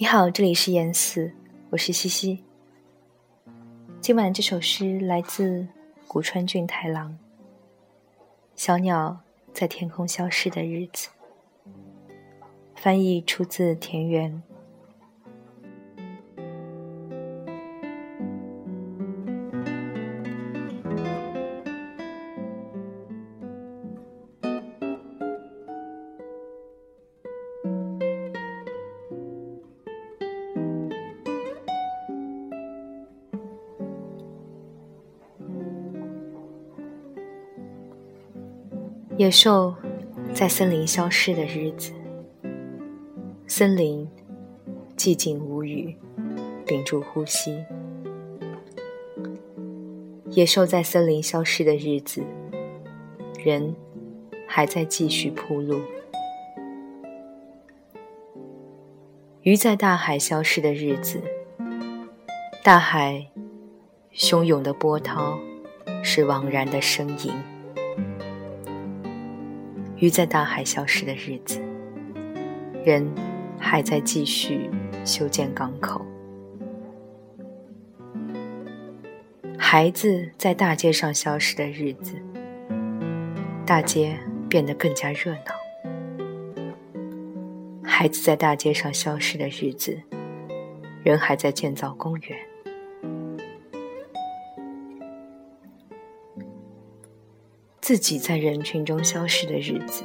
[0.00, 1.32] 你好，这里是言四，
[1.70, 2.44] 我是西西。
[4.00, 5.66] 今晚这首诗来自
[6.06, 7.10] 古川俊太郎，
[8.54, 9.18] 《小鸟
[9.52, 11.08] 在天空消失的日子》，
[12.76, 14.40] 翻译出自田园。
[39.18, 39.74] 野兽
[40.32, 41.92] 在森林消失的日子，
[43.48, 44.08] 森林
[44.96, 45.96] 寂静无语，
[46.64, 47.64] 屏住呼吸。
[50.30, 52.22] 野兽在森林消失的日子，
[53.42, 53.74] 人
[54.46, 55.80] 还在继续铺路。
[59.42, 61.20] 鱼在大海消失的日子，
[62.62, 63.26] 大海
[64.14, 65.36] 汹涌的波涛
[66.04, 67.34] 是惘然的呻吟。
[70.00, 71.60] 鱼在大海消失的日子，
[72.84, 73.04] 人
[73.58, 74.70] 还在继续
[75.04, 76.06] 修建港口。
[79.58, 82.14] 孩子在大街上消失的日子，
[83.66, 84.16] 大街
[84.48, 85.52] 变得更加热闹。
[87.82, 90.00] 孩子在大街上消失的日子，
[91.02, 92.38] 人还在建造公园。
[97.88, 100.04] 自己在人群中消失的日子，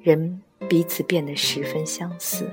[0.00, 2.48] 人彼此变得十分相似。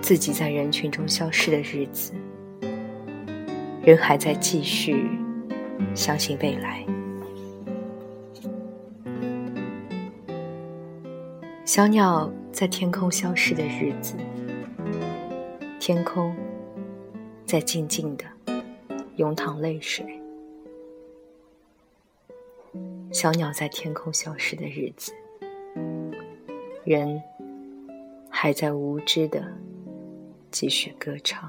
[0.00, 2.14] 自己在人群中消失的日子，
[3.82, 5.06] 人还在继续
[5.94, 6.82] 相信未来。
[11.66, 14.14] 小鸟在天空消失的日子，
[15.78, 16.34] 天空
[17.44, 18.24] 在静静的
[19.16, 20.18] 涌淌泪水。
[23.14, 25.12] 小鸟在天空消失的日子，
[26.82, 27.22] 人
[28.28, 29.40] 还在无知的
[30.50, 31.48] 继续歌唱。